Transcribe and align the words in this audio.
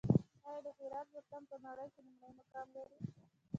آیا 0.47 0.59
د 0.65 0.67
هرات 0.77 1.07
زعفران 1.13 1.43
په 1.51 1.57
نړۍ 1.65 1.87
کې 1.93 2.01
لومړی 2.05 2.31
مقام 2.39 2.67
لري؟ 2.77 2.99